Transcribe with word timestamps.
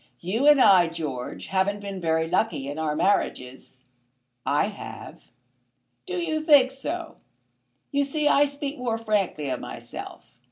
You 0.19 0.47
and 0.47 0.59
I, 0.59 0.87
George, 0.87 1.45
haven't 1.45 1.79
been 1.79 2.01
very 2.01 2.27
lucky 2.27 2.67
in 2.67 2.79
our 2.79 2.95
marriages." 2.95 3.83
"I 4.47 4.69
have." 4.69 5.21
"Do 6.07 6.17
you 6.17 6.41
think 6.41 6.71
so? 6.71 7.17
You 7.91 8.03
see 8.03 8.27
I 8.27 8.45
speak 8.45 8.79
more 8.79 8.97
frankly 8.97 9.47
of 9.49 9.59
myself. 9.59 10.25